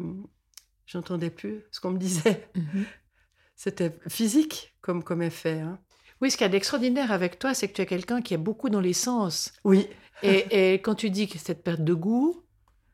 [0.87, 2.49] j'entendais plus ce qu'on me disait.
[3.57, 5.61] C'était physique comme, comme effet.
[5.61, 5.79] hein.
[6.21, 8.39] Oui, ce qu'il y a d'extraordinaire avec toi, c'est que tu es quelqu'un qui est
[8.39, 9.53] beaucoup dans les sens.
[9.65, 9.89] Oui,
[10.23, 12.43] Et, et quand tu dis que cette perte de goût,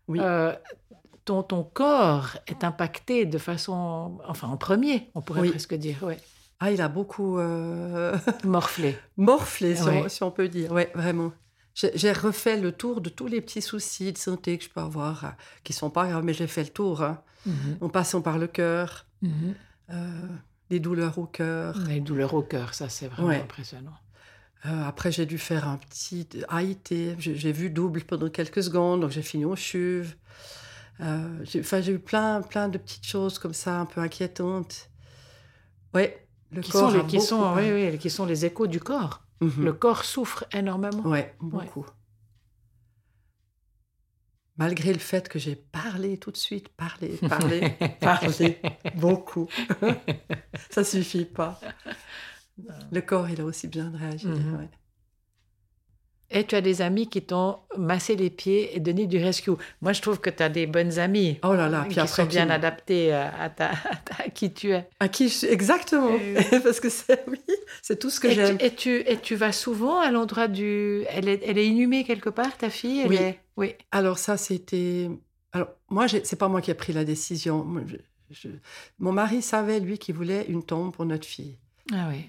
[0.09, 0.19] Oui.
[0.21, 0.55] euh,
[1.25, 5.51] ton, ton corps est impacté de façon, enfin en premier, on pourrait Oui.
[5.51, 6.19] presque dire, ouais.
[6.61, 8.97] Ah, il a beaucoup euh, morflé.
[9.17, 10.09] morflé, si, on, Ouais.
[10.09, 10.71] si on peut dire.
[10.73, 11.33] Oui, vraiment.
[11.75, 15.25] J'ai refait le tour de tous les petits soucis de santé que je peux avoir,
[15.25, 15.29] euh,
[15.65, 17.03] qui sont pas graves, mais j'ai fait le tour.
[17.03, 17.23] hein.
[17.47, 17.79] Mhm.
[17.81, 19.97] en passant par le cœur, euh,
[20.69, 21.75] les douleurs au cœur.
[21.89, 23.41] Les douleurs au cœur, ça c'est vraiment Ouais.
[23.41, 23.97] impressionnant.
[24.67, 27.17] Euh, après, j'ai dû faire un petit AIT.
[27.19, 30.17] J'ai vu double pendant quelques secondes, donc j'ai fini au chuve.
[31.01, 34.91] Euh, j'ai eu plein, plein de petites choses comme ça, un peu inquiétantes.
[35.95, 36.09] Oui,
[36.51, 38.81] le Qui corps sont, les, qui, beaucoup sont, oui, oui, qui sont les échos du
[38.81, 39.23] corps.
[39.41, 39.65] Mhm.
[39.65, 41.03] Le corps souffre énormément.
[41.09, 41.87] Ouais, beaucoup.
[44.57, 48.61] Malgré le fait que j'ai parlé tout de suite, parlé, parlé, parlé,
[48.97, 49.49] beaucoup.
[50.71, 51.59] Ça suffit pas.
[52.93, 54.31] Le corps, il a aussi besoin de réagir.
[54.31, 54.69] Ouais.
[56.33, 59.51] Et tu as des amis qui t'ont massé les pieds et donné du rescue.
[59.81, 62.23] Moi, je trouve que tu as des bonnes amies Oh là là, puis qui après,
[62.23, 64.89] sont bien qui- adaptées à, à ta, à ta- à qui tu es.
[65.01, 66.11] À qui je suis Exactement.
[66.13, 67.41] Euh, Parce que c'est oui,
[67.83, 68.59] c'est tout ce que Et j'aime.
[68.59, 71.05] tu, et, tu, et tu vas souvent à l'endroit du...
[71.09, 73.01] Elle est, elle est inhumée quelque part, ta fille?
[73.01, 73.17] Elle Oui.
[73.17, 73.75] est- oui.
[73.91, 75.11] Alors ça, c'était.
[75.53, 77.65] Alors moi, j'ai- c'est pas moi qui ai pris la décision.
[77.65, 77.97] Moi, je-
[78.31, 78.49] je-
[79.01, 81.59] Mon mari savait lui qu'il voulait une tombe pour notre fille.
[81.93, 82.25] Ah oui.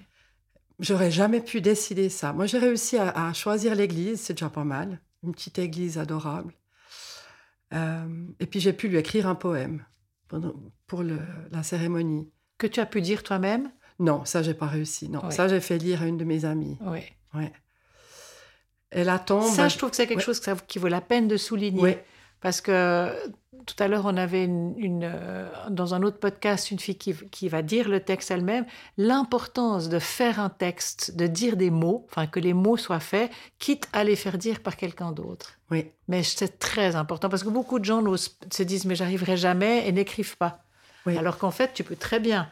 [0.82, 2.32] J'aurais jamais pu décider ça.
[2.34, 5.00] Moi, j'ai réussi à, à choisir l'église, c'est déjà pas mal.
[5.22, 6.52] Une petite église adorable.
[7.72, 9.84] Euh, et puis j'ai pu lui écrire un poème
[10.28, 10.54] pendant-
[10.86, 12.30] pour le- la cérémonie.
[12.58, 13.70] Que tu as pu dire toi-même?
[13.98, 15.08] Non, ça, j'ai pas réussi.
[15.08, 15.30] Non, Ouais.
[15.30, 16.76] ça, j'ai fait lire à une de mes amies.
[16.82, 17.00] Oui.
[17.34, 17.52] Ouais.
[18.90, 19.44] Et la tombe.
[19.54, 20.24] Ça, je trouve que c'est quelque ouais.
[20.24, 21.80] chose qui vaut la peine de souligner.
[21.82, 21.96] Oui,
[22.40, 23.10] Parce que
[23.66, 27.14] tout à l'heure, on avait une, une, euh, dans un autre podcast une fille qui,
[27.30, 28.64] qui va dire le texte elle-même.
[28.96, 33.30] L'importance de faire un texte, de dire des mots, enfin que les mots soient faits,
[33.58, 35.58] quitte à les faire dire par quelqu'un d'autre.
[35.70, 39.86] oui, Mais c'est très important parce que beaucoup de gens se disent mais j'arriverai jamais
[39.86, 40.64] et n'écrivent pas.
[41.06, 41.16] Oui.
[41.18, 42.48] Alors qu'en fait, tu peux très bien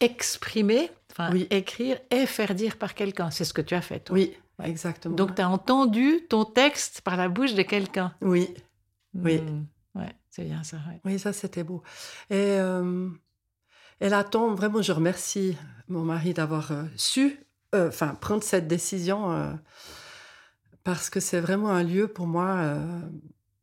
[0.00, 1.46] exprimer, enfin Oui.
[1.50, 3.30] écrire et faire dire par quelqu'un.
[3.30, 4.00] C'est ce que tu as fait.
[4.00, 4.14] toi.
[4.14, 5.14] oui, exactement.
[5.16, 8.14] Donc tu as entendu ton texte par la bouche de quelqu'un.
[8.20, 8.54] oui,
[9.14, 9.38] Oui.
[9.40, 9.64] Hmm.
[9.94, 10.78] Ouais, c'est bien ça.
[11.04, 11.82] oui, ça, c'était beau.
[12.30, 13.08] Et, euh,
[14.00, 15.56] la tombe, vraiment, je remercie
[15.88, 17.40] mon mari d'avoir su,
[17.74, 19.58] enfin, prendre cette décision
[20.84, 22.76] parce que c'est vraiment un lieu pour moi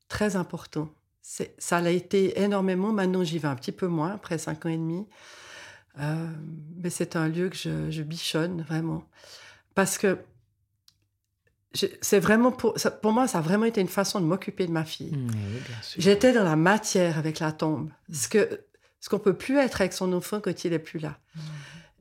[0.10, 0.90] très important.
[1.22, 2.92] Ça l'a été énormément.
[2.92, 5.08] Maintenant, j'y vais un petit peu moins, après cinq ans et demi.
[5.98, 9.08] Mais c'est un lieu que je, je bichonne vraiment.
[9.74, 10.18] Parce que
[12.02, 14.72] c'est vraiment pour, ça- pour moi, ça a vraiment été une façon de m'occuper de
[14.72, 15.12] ma fille.
[15.14, 16.02] Oui, sûr.
[16.02, 17.90] J'étais dans la matière avec la tombe.
[18.12, 18.62] Ce que
[19.00, 21.18] ce qu'on peut plus être avec son enfant quand il est plus là.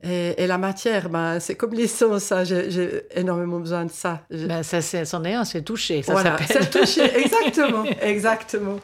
[0.03, 2.23] Et, et la matière, ben, c'est comme l'essence.
[2.23, 2.43] ça.
[2.43, 4.23] J'ai énormément besoin de ça.
[4.31, 6.01] Ben, ça, c'est, c'en est un, c'est touché.
[6.03, 6.57] Ça voilà, s'appelle.
[6.63, 7.01] c'est touché.
[7.19, 8.79] Exactement, exactement.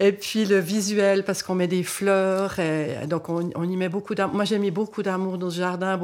[0.00, 2.56] Et puis le visuel, parce qu'on met des fleurs,
[3.06, 4.34] donc on, y met beaucoup d'amour.
[4.34, 6.00] Moi, j'ai mis beaucoup d'amour dans ce jardin,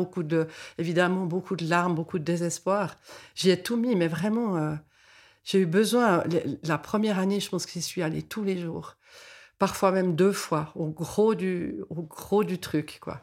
[0.78, 2.96] évidemment, beaucoup de larmes, beaucoup de désespoir.
[3.34, 4.74] J'y ai tout mis, mais vraiment, euh,
[5.44, 6.22] j'ai eu besoin.
[6.62, 8.96] La première année, je pense que j'y suis allée tous les jours,
[9.58, 13.20] parfois même deux fois, au gros du, au gros du truc, quoi.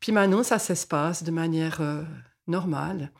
[0.00, 2.02] Puis maintenant, ça s'espace de manière euh,
[2.46, 3.10] normale.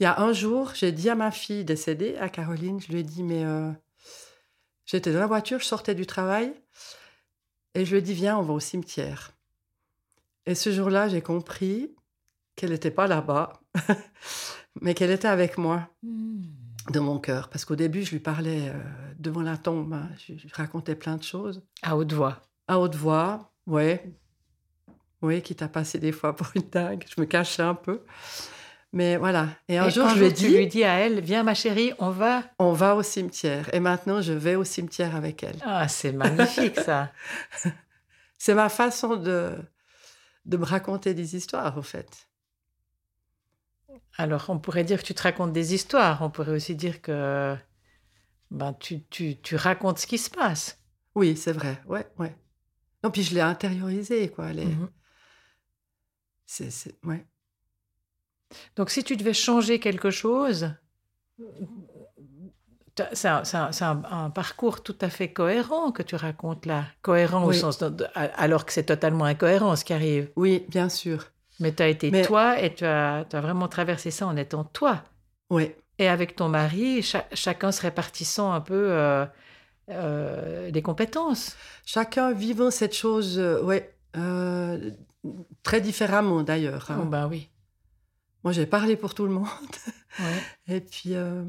[0.00, 3.00] Il y a un jour, j'ai dit à ma fille décédée, à Caroline, je lui
[3.00, 3.70] ai dit, mais euh,
[4.86, 6.52] j'étais dans la voiture, je sortais du travail,
[7.74, 9.32] et je lui ai dit, viens, on va au cimetière.
[10.46, 11.94] Et ce jour-là, j'ai compris
[12.56, 13.60] qu'elle n'était pas là-bas,
[14.80, 16.42] mais qu'elle était avec moi, Hmm.
[16.92, 17.48] dans mon cœur.
[17.50, 18.74] Parce qu'au début, je lui parlais euh,
[19.18, 22.40] devant la tombe, hein, je, je racontais plein de choses, À haute voix.
[22.68, 24.12] à haute voix, ouais.
[25.20, 28.02] Oui, qui t'a passé des fois pour une dingue, je me cachais un peu.
[28.92, 29.48] Mais voilà.
[29.68, 30.24] Et un Et jour, je
[30.56, 32.42] lui dis à elle, viens ma chérie, on va.
[32.58, 33.72] on va au cimetière.
[33.74, 35.56] Et maintenant, je vais au cimetière avec elle.
[35.62, 37.12] Ah, c'est magnifique ça.
[38.40, 39.56] C'est ma façon de,
[40.46, 42.28] de me raconter des histoires, en fait.
[44.16, 46.22] Alors, on pourrait dire que tu te racontes des histoires.
[46.22, 47.56] On pourrait aussi dire que
[48.52, 50.78] ben, tu, tu, tu racontes ce qui se passe.
[51.16, 51.82] Oui, c'est vrai.
[51.86, 52.34] Ouais, ouais.
[53.02, 54.50] Non, puis je l'ai intériorisé, quoi.
[54.52, 54.88] Est- Mhm.
[56.46, 57.26] c'est, c'est- ouais.
[58.76, 60.70] Donc, si tu devais changer quelque chose,
[63.12, 63.42] c'est un,
[64.10, 66.84] un- parcours tout à fait cohérent que tu racontes là.
[67.02, 67.78] Cohérent au sens.
[67.78, 70.30] de- alors que c'est totalement incohérent ce qui arrive.
[70.36, 71.26] Oui, bien sûr.
[71.60, 75.02] Mais tu as été Mais- toi et tu as, vraiment traversé ça en étant toi.
[75.50, 79.24] Oui, Et avec ton mari, cha- chacun se répartissant un peu euh,
[79.90, 81.56] euh, les compétences.
[81.84, 84.90] chacun vivant cette chose, euh, ouais, euh,
[85.62, 86.90] très différemment d'ailleurs.
[86.90, 87.00] hein.
[87.02, 87.48] Oh, ben oui.
[88.44, 89.46] Moi, j'ai parlé pour tout le monde.
[90.20, 90.74] Ouais.
[90.76, 91.44] Et puis, euh,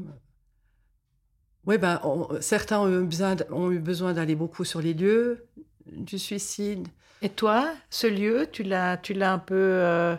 [1.66, 5.46] oui, ben, on- certains ont eu besoin, d'aller beaucoup sur les lieux
[5.86, 6.86] du suicide.
[7.20, 9.54] Et toi, ce lieu, tu l'as, tu l'as un peu.
[9.56, 10.14] euh,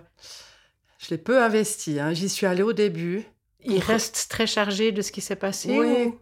[1.00, 1.98] Je l'ai peu investi.
[2.00, 2.14] hein.
[2.14, 3.24] J'y suis allée au début.
[3.64, 6.20] il reste très chargé de ce qui s'est passé Oui, ou-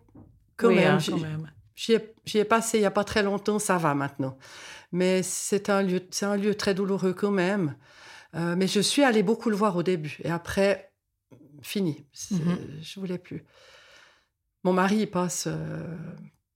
[0.56, 0.96] quand Oui, même.
[0.96, 1.52] hein, J'y- quand même.
[1.76, 4.38] J'y ai, j'y ai passé il n'y a pas très longtemps, ça va maintenant.
[4.92, 7.76] Mais c'est un lieu, c'est un lieu très douloureux quand même.
[8.36, 10.18] Euh, mais je suis allée beaucoup le voir au début.
[10.24, 10.92] Et après,
[11.62, 12.06] fini.
[12.14, 12.58] C'est- Mhm.
[12.82, 13.44] Je voulais plus.
[14.64, 15.98] Mon mari il passe euh,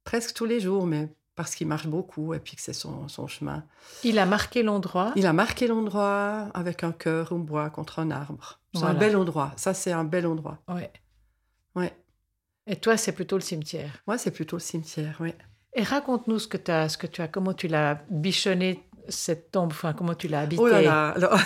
[0.04, 3.28] presque tous les jours, mais parce qu'il marche beaucoup et puis que c'est son, son
[3.28, 3.66] chemin.
[4.04, 5.14] Il a marqué l'endroit.
[5.16, 8.60] Il a marqué l'endroit avec un cœur en bois contre un arbre.
[8.74, 8.96] C'est Voilà.
[8.96, 9.52] un bel endroit.
[9.56, 10.60] Ça, c'est un bel endroit.
[10.68, 10.92] Ouais.
[11.76, 11.96] Ouais.
[12.68, 14.04] Et toi, c'est plutôt le cimetière.
[14.06, 15.34] Moi, c'est plutôt le cimetière, oui.
[15.74, 16.58] Et raconte-nous ce que,
[16.88, 20.62] ce que tu as, comment tu l'as bichonné cette tombe, enfin, comment tu l'as habité.
[20.62, 21.10] Oh là là.
[21.10, 21.38] alors-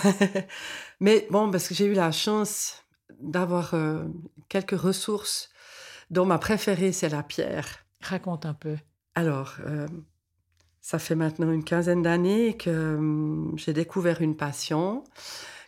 [1.00, 2.84] Mais bon, parce que j'ai eu la chance
[3.20, 4.04] d'avoir euh,
[4.50, 5.50] quelques ressources,
[6.10, 7.86] dont ma préférée, c'est la pierre.
[8.02, 8.76] Raconte un peu.
[9.16, 9.88] Alors, euh,
[10.82, 15.04] ça fait maintenant une quinzaine d'années que hum, j'ai découvert une passion,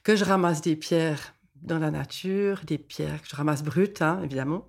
[0.03, 4.21] que je ramasse des pierres dans la nature, des pierres que je ramasse brutes, hein,
[4.23, 4.67] évidemment.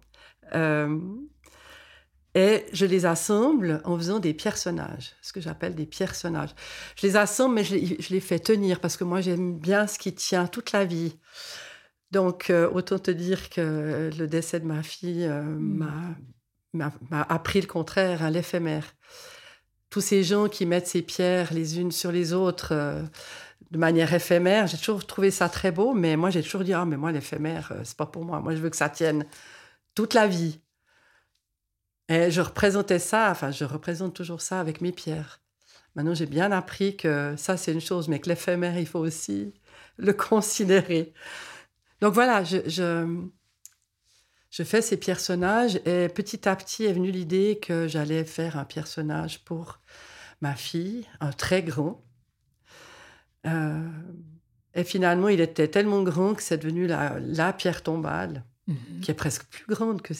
[2.35, 6.55] Et je les assemble en faisant des personnages, ce que j'appelle des personnages.
[6.97, 9.87] Je les assemble, mais je les, je les fais tenir parce que moi, j'aime bien
[9.87, 11.19] ce qui tient toute la vie.
[12.12, 16.16] Donc, euh, autant te dire que le décès de ma fille euh, m'a
[16.73, 18.95] m'a m'a appris le contraire, hein, l'éphémère.
[19.90, 23.03] Tous ces gens qui mettent ces pierres les unes sur les autres euh,
[23.71, 26.85] de manière éphémère, j'ai toujours trouvé ça très beau, mais moi j'ai toujours dit ah
[26.85, 29.27] mais moi l'éphémère euh, c'est pas pour moi, moi je veux que ça tienne
[29.95, 30.61] toute la vie.
[32.11, 35.40] Et je représentais ça, enfin je représente toujours ça avec mes pierres.
[35.94, 39.55] Maintenant j'ai bien appris que ça c'est une chose, mais que l'éphémère il faut aussi
[39.96, 41.14] le considérer.
[42.01, 43.07] Donc voilà, je, je,
[44.51, 48.64] je fais ces personnages et petit à petit est venue l'idée que j'allais faire un
[48.64, 49.81] personnage pour
[50.40, 52.03] ma fille, un très grand.
[53.46, 53.88] Euh,
[54.75, 59.01] et finalement, il était tellement grand que c'est devenu la, la pierre tombale, Mhm.
[59.03, 60.14] qui est presque plus grande que,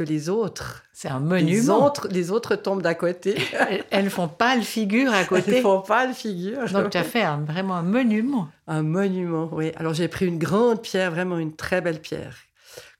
[0.00, 0.82] que les autres.
[0.94, 1.84] C'est un Les monument.
[1.84, 3.36] autres, les autres tombent d'à côté.
[3.52, 5.56] Elles- Elles ne font pas le figure à côté.
[5.58, 6.64] ne font pas le figure.
[6.72, 8.48] Donc, tu as fait un- vraiment un monument.
[8.66, 9.72] Un monument, oui.
[9.76, 12.36] Alors j'ai pris une grande pierre, vraiment une très belle pierre,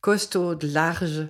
[0.02, 1.26] costaude, large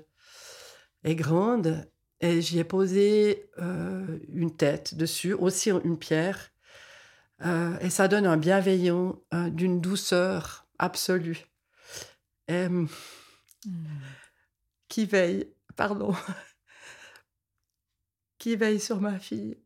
[1.05, 1.87] et grande,
[2.21, 6.39] et j'y ai posé euh, une tête dessus, aussi une pierre,
[7.47, 11.47] Euh, et ça donne un bienveillant, euh, d'une douceur absolue,
[12.49, 12.87] et, hum,
[14.89, 15.49] qui veille,
[15.81, 16.15] pardon,
[18.39, 19.57] qui veille sur ma fille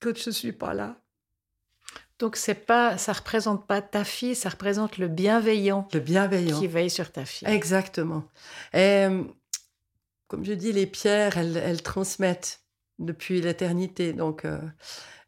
[0.00, 1.00] quand je suis pas là.
[2.18, 6.58] Donc, c'est pas, ça représente pas ta fille, ça représente le bienveillant Le bienveillant.
[6.60, 7.48] qui veille sur ta fille.
[7.48, 8.24] Exactement.
[8.74, 9.06] Et
[10.28, 12.60] comme je dis, les pierres, elles, elles transmettent
[12.98, 14.12] depuis l'éternité.
[14.12, 14.60] Donc, euh,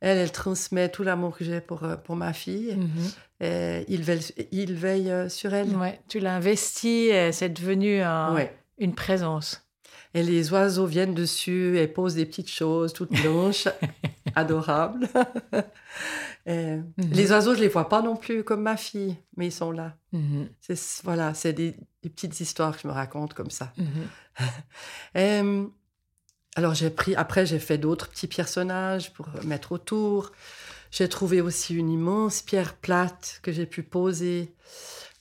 [0.01, 2.77] elle, elle transmet tout l'amour que j'ai pour, euh, pour ma fille.
[2.77, 3.11] Mhm.
[3.41, 4.23] Et il veille,
[4.53, 5.75] il veille euh, sur elle.
[5.77, 8.57] Ouais, tu l'as investi, c'est devenu un- Ouais.
[8.79, 9.66] une présence.
[10.17, 13.69] Et les oiseaux viennent dessus et posent des petites choses toutes blanches,
[14.35, 15.09] adorables.
[16.47, 19.73] Et Les oiseaux, je les vois pas non plus comme ma fille, mais ils sont
[19.73, 19.97] là.
[20.13, 20.49] Mhm.
[21.05, 23.75] Voilà, c'est des, des petites histoires que je me raconte comme ça.
[23.77, 24.47] Mhm.
[25.17, 25.43] Et,
[26.55, 30.33] alors j'ai pris, après j'ai fait d'autres petits personnages pour mettre autour.
[30.91, 34.55] J'ai trouvé aussi une immense pierre plate que j'ai pu poser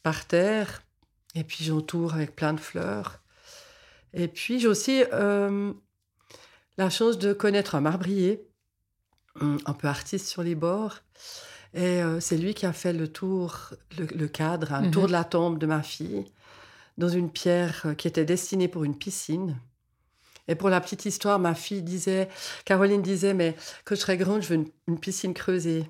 [0.04, 0.84] par terre.
[1.34, 3.20] Et puis j'entoure avec plein de fleurs.
[4.16, 5.74] Et puis j'ai aussi euh,
[6.78, 8.48] la chance de connaître un marbrier,
[9.42, 11.00] hum, un peu artiste sur les bords.
[11.74, 14.92] Et euh, c'est lui qui a fait le tour, le, le cadre, un Mhm.
[14.92, 16.26] tour de la tombe de ma fille.
[16.98, 19.58] dans une pierre euh, qui était destinée pour une piscine.
[20.48, 22.30] Et pour la petite histoire, ma fille disait,
[22.66, 25.90] Caroline disait, mais quand je serai grande, je veux une, une piscine creusée.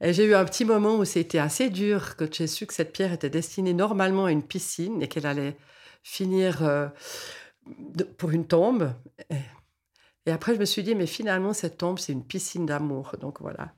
[0.00, 2.92] Et j'ai eu un petit moment où c'était assez dur quand j'ai su que cette
[2.92, 5.56] pierre était destinée normalement à une piscine et qu'elle allait
[6.02, 6.88] finir euh,
[7.78, 8.94] de- pour une tombe.
[9.30, 9.36] Et,
[10.26, 13.14] et après, je me suis dit, mais finalement, cette tombe, c'est une piscine d'amour.
[13.20, 13.72] Donc voilà.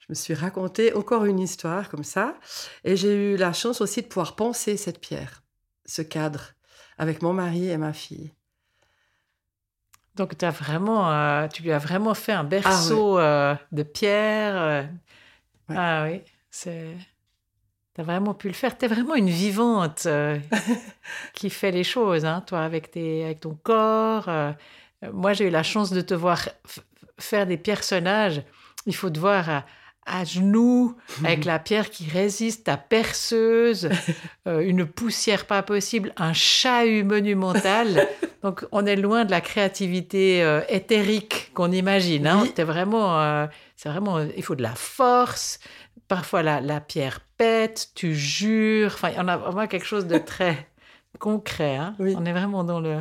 [0.00, 2.36] Je me suis raconté encore une histoire comme ça.
[2.84, 5.42] Et j'ai eu la chance aussi de pouvoir penser cette pierre,
[5.86, 6.52] ce cadre,
[6.98, 8.32] avec mon mari et ma fille.
[10.14, 14.56] Donc, t'as vraiment, euh, tu lui as vraiment fait un berceau euh, de pierre.
[14.56, 14.82] euh.
[15.68, 15.76] Ouais.
[15.78, 16.96] Ah oui, c'est.
[17.94, 18.76] T'as vraiment pu le faire.
[18.78, 20.38] T'es vraiment une vivante euh,
[21.34, 24.28] qui fait les choses, hein, toi, avec, tes, avec ton corps.
[24.28, 24.52] euh.
[25.12, 26.48] Moi, j'ai eu la chance de te voir
[27.18, 28.42] faire des personnages.
[28.86, 29.64] Il faut te voir à,
[30.06, 33.88] à genoux, avec la pierre qui résiste, ta perceuse,
[34.48, 38.08] euh, une poussière pas possible, un chahut monumental.
[38.42, 42.26] Donc, on est loin de la créativité euh, éthérique qu'on imagine.
[42.26, 42.40] Hein.
[42.42, 42.64] Oui.
[42.64, 45.60] Vraiment, euh, c'est vraiment, il faut de la force.
[46.14, 48.92] Parfois, la, la pierre pète, tu jures.
[48.94, 50.68] Enfin, en a vraiment quelque chose de très
[51.18, 51.76] concret.
[51.76, 51.94] hein.
[51.98, 52.14] Oui.
[52.18, 53.00] On est vraiment dans le,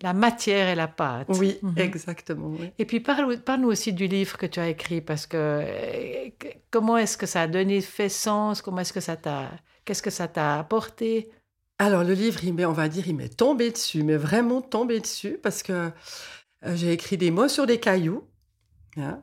[0.00, 1.26] la matière et la pâte.
[1.30, 1.74] Oui, Mhm.
[1.78, 2.48] exactement.
[2.58, 2.70] oui.
[2.78, 6.48] Et puis, parle- parle-nous aussi du livre que tu as écrit, parce que euh, que-
[6.70, 9.50] comment est-ce que ça a donné, fait sens Comment est-ce que ça t'a...
[9.84, 11.30] Qu'est-ce que ça t'a apporté?
[11.80, 15.36] Alors, le livre, il on va dire, il m'est tombé dessus, mais vraiment tombé dessus,
[15.42, 15.72] parce que
[16.64, 18.22] euh, j'ai écrit des mots sur des cailloux.
[18.96, 19.20] hein.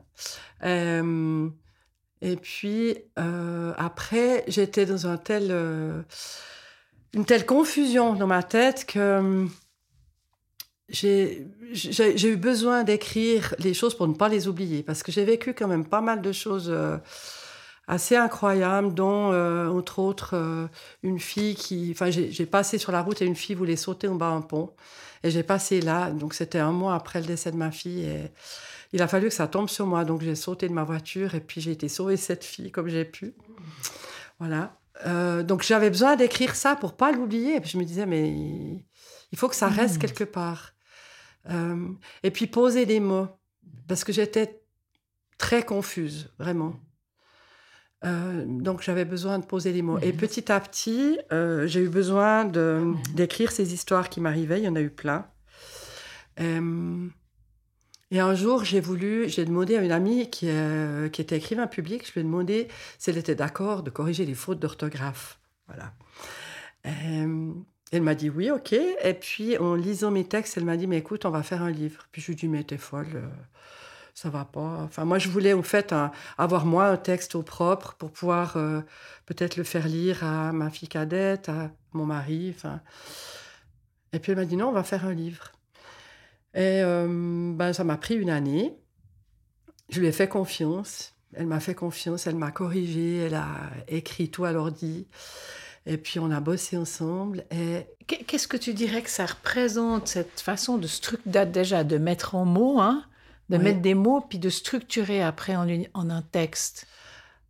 [0.64, 1.48] Euh,
[2.22, 6.02] et puis, euh, après, j'étais dans un euh,
[7.14, 9.50] une telle confusion dans ma tête que hum,
[10.88, 15.54] j'ai, eu besoin d'écrire les choses pour ne pas les oublier, parce que j'ai vécu
[15.54, 16.98] quand même pas mal de choses euh,
[17.86, 19.32] assez incroyables, dont,
[19.68, 20.68] entre autres,
[21.02, 21.90] une fille qui...
[21.92, 24.70] Enfin, j'ai passé sur la route et une fille voulait sauter en bas d'un pont.
[25.24, 28.04] Et j'ai passé là, donc c'était un mois après le décès de ma fille.
[28.04, 28.30] Et
[28.92, 30.04] il a fallu que ça tombe sur moi.
[30.04, 33.04] Donc j'ai sauté de ma voiture et puis j'ai été sauver cette fille comme j'ai
[33.04, 33.34] pu.
[34.38, 34.78] Voilà.
[35.06, 37.56] Euh, donc j'avais besoin d'écrire ça pour pas l'oublier.
[37.56, 38.30] Et puis je me disais, mais
[39.32, 40.00] il faut que ça reste Mhm.
[40.00, 40.72] quelque part.
[41.48, 41.88] Euh,
[42.22, 43.28] et puis poser des mots.
[43.88, 44.60] Parce que j'étais
[45.38, 46.74] très confuse, vraiment.
[48.04, 49.98] Euh, donc j'avais besoin de poser des mots.
[50.00, 50.18] Et Mhm.
[50.18, 54.58] petit à petit, j'ai eu besoin de- d'écrire ces histoires qui m'arrivaient.
[54.60, 55.26] Il y en a eu plein.
[58.12, 61.68] Et un jour, j'ai voulu, j'ai demandé à une amie qui, euh, qui était écrivain
[61.68, 62.66] public, je lui ai demandé
[62.98, 65.38] si elle était d'accord de corriger les fautes d'orthographe.
[65.68, 65.92] Voilà.
[66.86, 67.52] Euh,
[67.92, 68.72] elle m'a dit oui, ok.
[68.72, 71.70] Et puis, en lisant mes textes, elle m'a dit, mais écoute, on va faire un
[71.70, 72.08] livre.
[72.10, 73.28] Puis je lui ai dit, mais t'es folle, euh,
[74.14, 74.80] ça va pas.
[74.82, 75.94] Enfin, moi, je voulais, au fait,
[76.36, 78.54] avoir moi un texte au propre pour pouvoir
[79.26, 82.52] peut-être le faire lire à ma fille cadette, à mon mari.
[82.56, 82.80] Enfin.
[84.12, 85.52] Et puis, elle m'a dit, non, on va faire un livre.
[86.54, 88.74] Et euh, ben, ça m'a pris une année.
[89.88, 91.14] Je lui ai fait confiance.
[91.34, 93.46] Elle m'a fait confiance, elle m'a corrigé, elle a
[93.86, 95.06] écrit tout à l'ordi.
[95.86, 97.44] Et puis on a bossé ensemble.
[97.52, 101.98] Et Qu'est- Qu'est-ce que tu dirais que ça représente, cette façon de structurer, déjà de
[101.98, 103.04] mettre en mots, hein,
[103.48, 103.62] de Oui.
[103.62, 106.88] mettre des mots, puis de structurer après en, une- en un texte?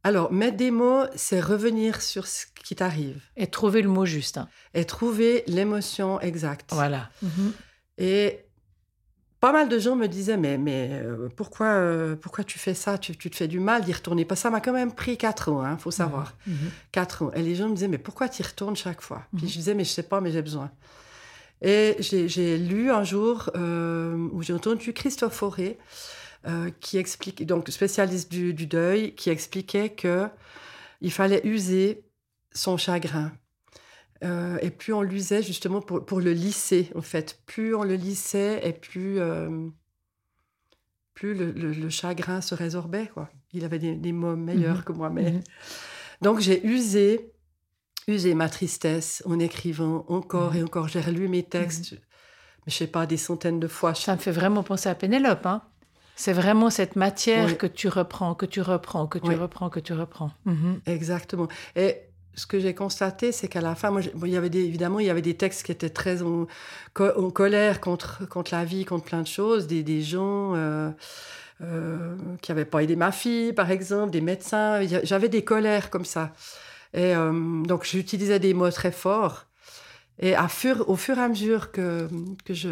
[0.04, 4.36] Alors, mettre des mots, c'est revenir sur ce qui t'arrive et trouver le mot juste.
[4.36, 4.48] hein.
[4.74, 6.70] et trouver l'émotion exacte.
[6.74, 7.08] Voilà.
[7.22, 7.52] Mhm.
[7.96, 8.40] Et
[9.40, 12.98] pas mal de gens me disaient, mais, mais euh, pourquoi, euh, pourquoi tu fais ça?
[12.98, 13.84] Tu, tu te fais du mal?
[13.84, 16.36] D'y retourner Parce que ça m'a quand même pris quatre ans, il faut savoir.
[16.46, 16.54] Mhm.
[16.92, 17.32] Quatre ans.
[17.32, 19.22] Et les gens me disaient, mais pourquoi tu y retournes chaque fois?
[19.36, 19.48] Puis Mhm.
[19.48, 20.70] je disais, mais je sais pas, mais j'ai besoin.
[21.62, 25.78] Et j'ai lu un jour euh, où j'ai entendu Christophe Fauré,
[26.80, 30.26] qui explique, donc spécialiste du, du deuil, qui expliquait que
[31.02, 32.02] il fallait user
[32.52, 33.30] son chagrin.
[34.22, 37.40] Euh, et plus on l'usait justement pour, pour le lisser, en fait.
[37.46, 39.68] Plus on le lissait et plus, euh,
[41.14, 43.08] plus le, le- le chagrin se résorbait.
[43.12, 43.28] Quoi.
[43.52, 44.82] Il avait des, des mots meilleurs Mhm.
[44.84, 45.10] que moi.
[45.10, 45.30] Mais...
[45.32, 45.40] Mhm.
[46.22, 47.32] Donc j'ai usé,
[48.08, 50.58] usé ma tristesse en écrivant encore Mhm.
[50.58, 50.88] et encore.
[50.88, 53.94] J'ai relu mes textes, mais je sais pas, des centaines de fois.
[53.94, 55.46] Ça me fait vraiment penser à Pénélope.
[55.46, 55.62] Hein.
[56.14, 57.56] C'est vraiment cette matière Oui.
[57.56, 59.34] que tu reprends, que tu reprends, que tu Oui.
[59.34, 60.30] reprends, que tu reprends.
[60.44, 60.80] Mhm.
[60.84, 61.48] Exactement.
[61.74, 61.96] Et
[62.34, 65.06] ce que j'ai constaté, c'est qu'à la fin, moi, il y avait des, évidemment, il
[65.06, 66.46] y avait des textes qui étaient très en,
[66.94, 70.90] co- en colère contre, contre la vie, contre plein de choses, des, des gens euh,
[71.62, 74.80] euh, qui n'avaient pas aidé ma fille, par exemple, des médecins.
[75.02, 76.32] J'avais des colères comme ça.
[76.94, 79.46] Et euh, donc, j'utilisais des mots très forts.
[80.20, 82.08] Et à fur, au fur et à mesure que,
[82.44, 82.68] que je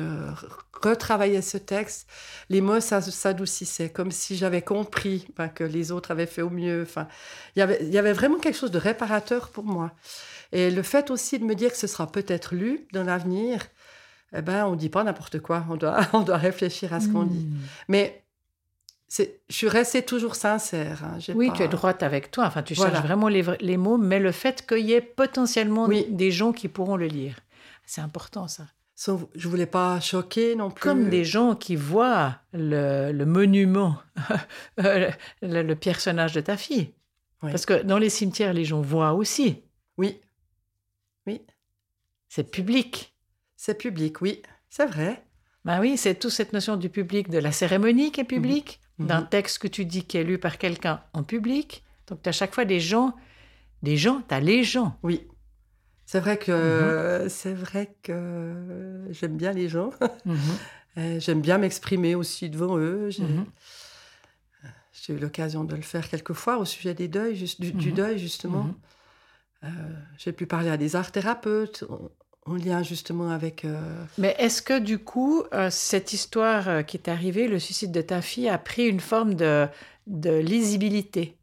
[0.83, 2.09] retravaillais ce texte,
[2.51, 6.83] les mots s'adoucissaient, comme si j'avais compris ben, que les autres avaient fait au mieux.
[6.83, 7.09] Enfin,
[7.57, 9.93] il y avait, il y avait vraiment quelque chose de réparateur pour moi.
[10.53, 13.67] Et le fait aussi de me dire que ce sera peut-être lu dans l'avenir,
[14.37, 15.65] eh ben, on ne dit pas n'importe quoi.
[15.71, 17.47] On doit, on doit réfléchir à ce qu'on dit.
[17.47, 17.59] Hmm.
[17.89, 18.25] Mais
[19.11, 21.03] je suis restée toujours sincère.
[21.05, 21.19] hein.
[21.35, 22.45] Oui, pas- tu es droite avec toi.
[22.47, 22.93] Enfin, tu Voilà.
[22.95, 26.07] cherches vraiment les, mots, mais le fait qu'il y ait potentiellement Oui.
[26.11, 27.37] des gens qui pourront le lire.
[27.87, 28.65] C'est important, ça.
[28.95, 30.83] Sauf- je voulais pas choquer non plus.
[30.83, 33.97] Comme des gens qui voient le, le monument,
[34.81, 36.93] euh, le, le personnage de ta fille.
[37.43, 37.51] Oui.
[37.51, 39.63] Parce que dans les cimetières, les gens voient aussi.
[39.97, 40.21] Oui,
[41.27, 41.41] oui,
[42.29, 43.15] C'est public.
[43.57, 45.23] c'est public, oui, c'est vrai.
[45.65, 49.07] Ben oui, c'est toute cette notion du public, de la cérémonie qui est publique, Mhm.
[49.07, 51.85] d'un texte que tu dis qui est lu par quelqu'un en public.
[52.09, 53.15] Donc, tu as chaque fois des gens,
[53.83, 54.97] des gens, tu as les gens.
[55.03, 55.27] Oui.
[56.07, 57.29] C'est vrai que Mhm.
[57.29, 59.91] c'est vrai que j'aime bien les gens.
[60.25, 60.39] Mhm.
[60.97, 63.11] Et J'aime bien m'exprimer aussi devant eux.
[63.11, 63.45] J'ai Mhm.
[64.93, 67.95] j'ai eu l'occasion de le faire quelques fois au sujet des deuils, du, du Mhm.
[67.95, 68.65] deuil justement.
[68.65, 68.75] Mhm.
[69.65, 69.69] Euh,
[70.19, 71.85] J'ai pu parler à des art thérapeutes
[72.49, 73.65] en, en lien justement avec.
[73.65, 73.81] euh,
[74.19, 78.03] Mais est-ce que du coup, euh, cette histoire euh, qui est arrivée, le suicide de
[78.03, 79.67] ta fille, a pris une forme de,
[80.07, 81.37] de lisibilité?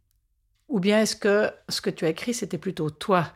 [0.67, 3.27] Ou bien est-ce que ce que tu as écrit, c'était plutôt toi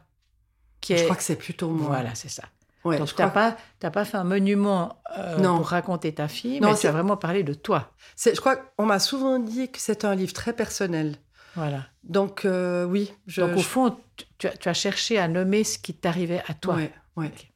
[0.81, 1.03] qui Je est...
[1.05, 1.87] crois que c'est plutôt moi.
[1.87, 2.43] Voilà, c'est ça.
[2.85, 5.01] Ouais, Donc, je tu n'as pas, fait un monument
[5.37, 5.57] Non.
[5.57, 7.91] pour raconter ta fille, Non, mais tu c'est- as vraiment parlé de toi.
[8.17, 11.17] je crois qu'on m'a souvent dit que c'est un livre très personnel.
[11.55, 11.85] Voilà.
[12.05, 12.47] Donc
[12.87, 13.41] oui, je.
[13.41, 16.41] Donc, au je- fond, tu, tu as, tu as cherché à nommer ce qui t'arrivait
[16.47, 16.75] à toi.
[16.75, 16.91] ouais,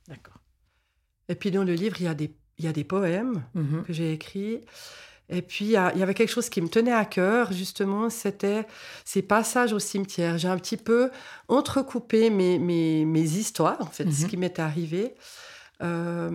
[0.08, 0.40] d'accord.
[1.30, 3.84] Et puis dans le livre, il y a des, il y a des poèmes Mhm.
[3.86, 4.62] que j'ai écrits.
[5.30, 8.68] Et puis, il y, avait quelque chose qui me tenait à cœur, justement, c'était
[9.06, 10.38] ces passages au cimetière.
[10.38, 11.10] J'ai un petit peu
[11.48, 14.30] entrecoupé mes, mes, mes histoires, en fait, ce Mhm.
[14.30, 15.16] qui m'est arrivé,
[15.82, 16.30] euh,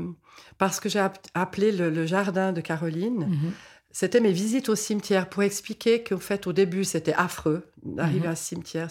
[0.56, 3.26] parce que j'ai app- appelé le, le jardin de Caroline.
[3.28, 3.52] Mhm.
[3.90, 8.36] C'était mes visites au cimetière pour expliquer qu'en fait, au début, c'était affreux d'arriver à
[8.36, 8.90] ce cimetière.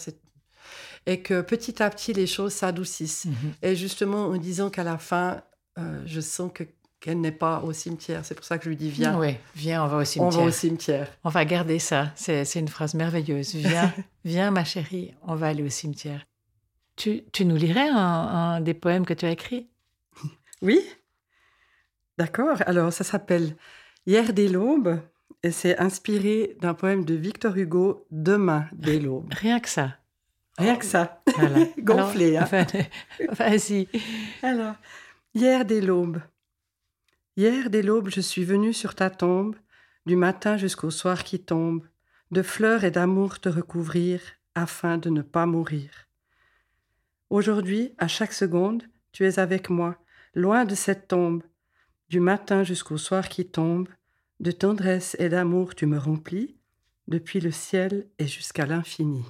[1.08, 3.26] Et que petit à petit, les choses s'adoucissent.
[3.26, 3.54] Mhm.
[3.64, 5.42] Et justement, en disant qu'à la fin,
[5.80, 6.64] euh, je sens que
[7.00, 8.26] qu'elle n'est pas au cimetière.
[8.26, 10.42] C'est pour ça que je lui dis viens, Oui, viens, on va au on cimetière.
[10.42, 11.08] va au cimetière.
[11.24, 12.12] On va garder ça.
[12.16, 13.54] C'est c'est une phrase merveilleuse.
[13.56, 13.94] Viens,
[14.26, 16.26] viens, ma chérie, on va aller au cimetière.
[16.96, 19.70] Tu, tu nous lirais un, un des poèmes que tu as écrits?
[20.64, 20.80] Oui,
[22.18, 22.58] d'accord.
[22.66, 23.56] Alors, ça s'appelle
[24.08, 25.00] Hier dès l'aube
[25.44, 29.32] et c'est inspiré d'un poème de Victor Hugo, Demain dès l'aube.
[29.32, 29.96] Rien que ça.
[30.58, 31.22] Rien que ça.
[31.36, 31.66] Voilà.
[31.80, 32.66] Gonflé, Alors, hein.
[32.66, 32.84] enfin,
[33.50, 33.88] Vas-y.
[34.42, 34.76] Alors,
[35.34, 36.22] hier dès l'aube.
[37.36, 39.56] Hier dès l'aube, je suis venu sur ta tombe,
[40.06, 41.86] du matin jusqu'au soir qui tombe,
[42.32, 44.22] de fleurs et d'amour te recouvrir,
[44.56, 46.08] afin de ne pas mourir.
[47.30, 49.98] Aujourd'hui, à chaque seconde, tu es avec moi,
[50.34, 51.44] loin de cette tombe,
[52.10, 53.88] du matin jusqu'au soir qui tombe,
[54.40, 56.58] de tendresse et d'amour tu me remplis,
[57.08, 59.24] depuis le ciel et jusqu'à l'infini.